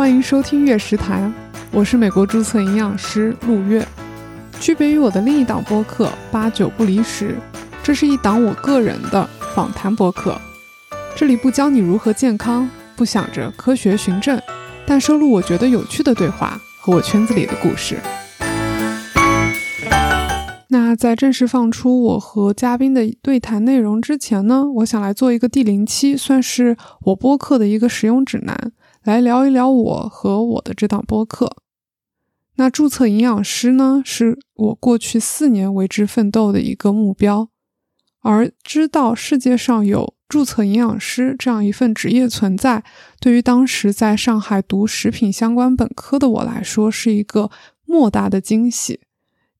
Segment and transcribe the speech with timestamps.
[0.00, 1.30] 欢迎收听月食谈，
[1.72, 3.86] 我是美国注册营养师陆月。
[4.58, 7.32] 区别于我的另一档播客《八九不离十》，
[7.82, 10.40] 这是一档我个人的访谈播客。
[11.14, 12.66] 这里不教你如何健康，
[12.96, 14.40] 不想着科学循证，
[14.86, 17.98] 但收录我觉得有趣的对话和我圈子里的故事。
[20.68, 28.72] 那在正式放出我和嘉宾的对谈内容之前呢，我想来做一个第零期，算是我播客的一个使用指南，
[29.02, 31.56] 来聊一聊我和我的这档播客。
[32.56, 37.48] 那注册营养师呢，是我过去四年为之奋斗的一个目标。
[38.22, 42.84] 而知道世界上有注册营养师这样一份职业存在，
[43.18, 47.50] 对于当时在上海读食品相关本科的我来说，是一个
[47.86, 49.00] 莫大的惊喜。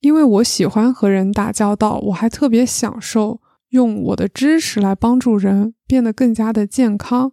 [0.00, 7.32] 因为我喜欢和人打交道，我还特别享受用我的知识来帮助人变得更加的健康，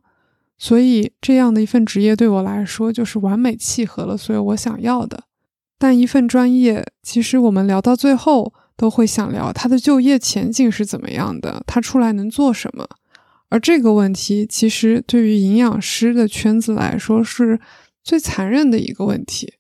[0.58, 5.24] 所以这样的一份职业对我来说就是完美契合了所有我想要的。
[5.78, 12.88] 但一份专业，其实我们聊到最后都会想聊它的就业前景是怎么样的，它出来能做什么。
[13.50, 17.60] 而这个问题，其实对于营养师的圈子来说是
[18.04, 19.54] 最残忍的一个问题。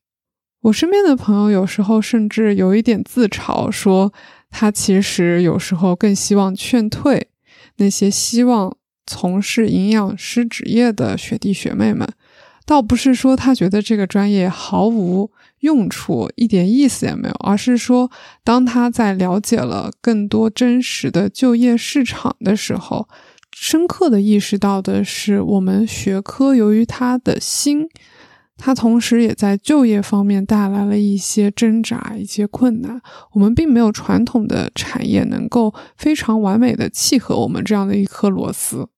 [0.61, 4.11] 我身边的朋友有时候甚至有一点自嘲，说
[4.49, 7.29] 他其实有时候更希望劝退
[7.77, 8.75] 那些希望
[9.07, 12.07] 从事营养师职业的学弟学妹们。
[12.65, 18.11] 倒不是说他觉得这个专业毫无用处，一点意思也没有，而是说
[18.43, 23.07] 当他在了解了更多真实的就业市场的时候，
[23.55, 27.87] 深刻的意识到的是，我们学科由于它的新。
[28.57, 32.99] 它同时也在就业方面带来了一些挣扎、一些困难。
[33.31, 38.89] 我们并没有传统的产业能够非常完美的契合我们这样的一颗螺丝。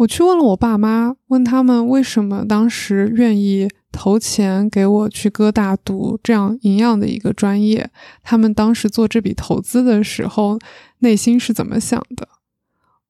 [0.00, 7.90] 我去问了我爸妈，问他们为什么当时愿意投钱给我去哥大读这样营养的一个专业，
[8.22, 10.58] 他们当时做这笔投资的时候
[11.00, 12.26] 内心是怎么想的？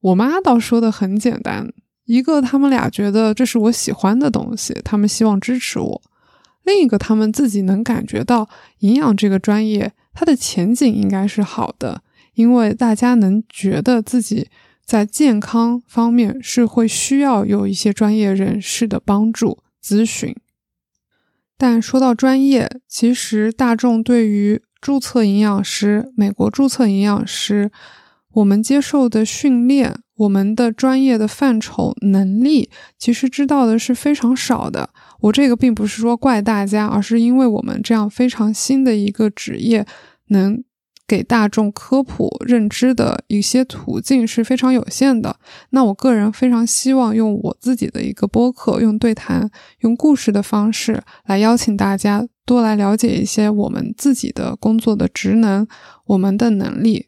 [0.01, 1.71] 我妈倒说的很简单。
[2.03, 6.01] 一个，他们俩觉得这是我喜欢的东西，他们希望支持我；
[6.63, 8.49] 另一个，他们自己能感觉到
[8.79, 12.01] 营养这个专业它的前景应该是好的，
[12.33, 14.49] 因为大家能觉得自己
[14.91, 20.35] 在健康方面是会需要有一些专业人士的帮助咨询。
[21.57, 27.71] 但说到专业，其实大众对于注册营养师、美国注册营养师，
[28.33, 29.95] 我们接受的训练。
[30.17, 32.69] 我们的专业的范畴能力，
[32.99, 34.89] 其实知道的是非常少的。
[35.21, 39.87] 我这个并不是说怪大家，而是因为我们这样非常新的一个职业，
[40.27, 40.61] 能
[41.11, 45.35] 给大众科普认知的一些途径是非常有限的。
[45.71, 49.51] 那我个人非常希望用我自己的一个播客，用对谈、
[49.81, 55.67] 用故事的方式来邀请大家多来了解一些我们自己的工作的职能、
[56.05, 57.07] 我们的能力。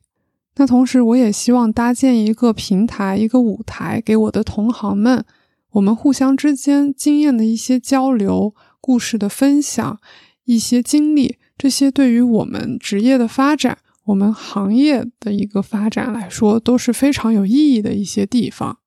[0.57, 5.23] 那同时，我也希望搭建一个平台、一个舞台，给我的同行们，
[5.71, 9.97] 我们互相之间经验的一些交流、故事的分享、
[10.43, 18.79] 一些经历，这些对于我们职业的发展、我们行业的一个发展来说，都是非常有意义的一些地方。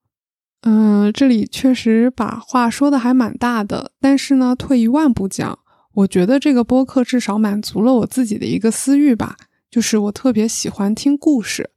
[0.63, 5.59] 嗯，这里确实把话说的还蛮大的，但是呢，退一万步讲，
[5.95, 9.37] 我觉得这个播客至少满足了我自己的一个私欲吧。
[9.71, 11.71] 就是我特别喜欢听故事，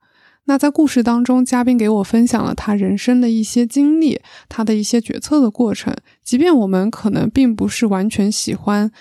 [0.46, 5.96] 那在故事当中，嘉宾给我分享了他人生的一些经历，他的一些决策的过程。
[6.24, 8.92] 即便我们可能并不是完全喜欢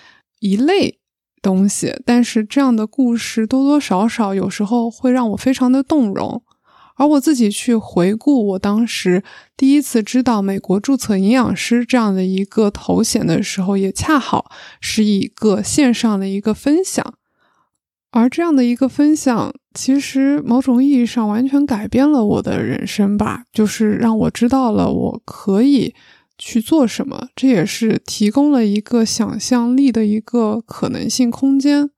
[0.41, 0.98] 一类
[1.43, 6.43] 东西，但是这样的故事多多少少有时候会让我非常的动容。
[6.97, 9.22] 而我自己去回顾我当时
[9.56, 14.50] 第一次知道美国注册营养师这样的一个头衔的时候，也恰好
[14.81, 17.15] 是一个线上的一个分享。
[18.10, 25.94] 而这样的一个分享，其实某种意义上完全改变了我的人生吧，就是让我知道了我可以
[26.38, 31.91] 去做什么，这也是提供了一个想象力的一个可能性空间。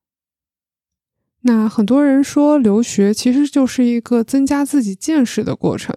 [1.43, 5.97] 那很多人说留学其实就是一个增加自己见识的过程，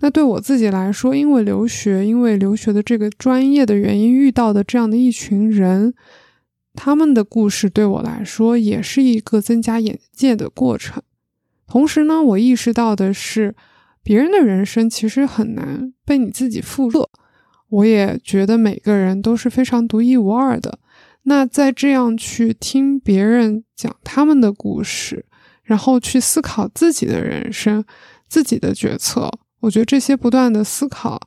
[0.00, 5.94] 那对我自己来说，因为留学，因为留学的这个专业的原因，遇到的这样的一群人。
[6.74, 11.02] 他们的故事对我来说也是一个增加眼界的过程。
[11.66, 13.54] 同时呢，我意识到的是，
[14.02, 17.10] 别人的人生其实很难被你自己复刻。
[17.72, 20.78] 我也觉得每个人都是非常独一无二的。
[21.22, 25.24] 那在这样去听别人讲他们的故事，
[25.62, 27.82] 然后去思考自己的人生、
[28.28, 29.30] 自己的决策，
[29.60, 31.18] 我觉得这些不断的思考，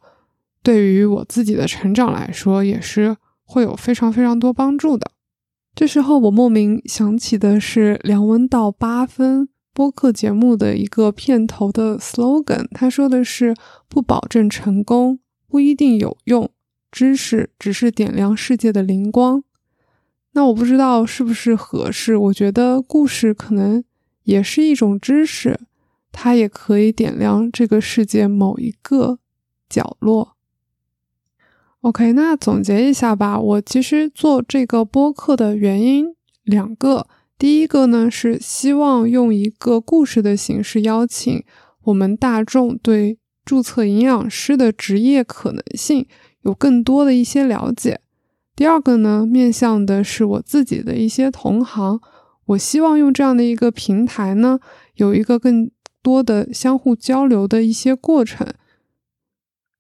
[0.62, 5.12] 对于我自己的成长来说也是会有非常非常多帮助的。
[5.74, 13.56] 这时候我莫名想起的是梁文道八分播客节目的一个片头的 slogan，他说的是
[13.89, 15.19] “不保证成功，
[15.55, 16.51] 不一定有用，
[16.91, 19.41] 知识只是点亮世界的灵光”。
[20.35, 23.81] 那我不知道是不是合适，我觉得故事可能
[24.23, 25.57] 也是一种知识，
[26.11, 29.19] 它也可以点亮这个世界某一个
[29.69, 30.35] 角落。
[31.79, 36.13] OK，那总结一下吧，我其实做这个播客的原因
[36.43, 37.07] 两个，
[37.37, 41.45] 第一个呢是希望用一个故事的形式邀请
[41.83, 46.07] 我们大众对注册营养师的职业可能性
[46.42, 48.01] 有更多的一些了解。
[48.56, 52.00] 第二个呢，面向的是我自己的一些同行，
[52.45, 54.59] 我希望用这样的一个平台呢，
[54.95, 55.69] 有一个更
[56.01, 58.47] 多的相互交流的一些过程。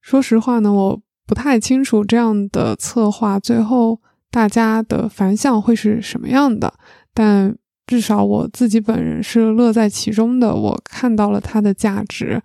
[0.01, 6.73] 说实话呢，我不太清楚这样的策划最后大家的反响会是什么样的，
[7.13, 7.57] 但
[7.87, 12.41] 至少我自己本人是乐在其中的，我看到了它的价值，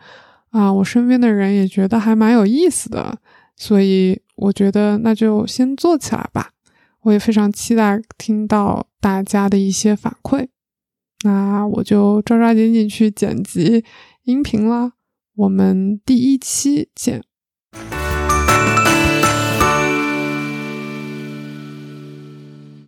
[0.51, 3.19] 啊，我身边的人也觉得还蛮有意思的，
[3.57, 4.21] 所以。
[4.41, 6.53] 我觉得那就先做起来吧，
[7.03, 10.49] 我也非常期待听到大家的一些反馈。
[11.25, 13.85] 那我就抓抓紧紧去剪辑
[14.23, 14.95] 音频啦，
[15.37, 17.23] 我们第一期见。